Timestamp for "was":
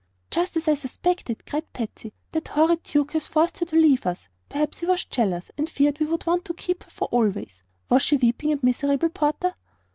4.87-5.05, 7.87-8.01